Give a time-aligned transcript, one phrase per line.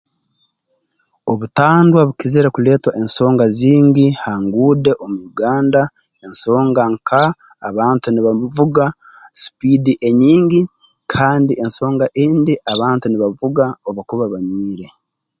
[1.31, 5.81] Obutandwa bukizire kuleetwa ensonga zingi ha nguude omu Uganda
[6.25, 7.23] ensonga nka
[7.69, 8.85] abantu nibavuga
[9.41, 10.61] supiidi enyingi
[11.13, 14.87] kandi ensonga endi abantu nibavuga obu bakuba banywire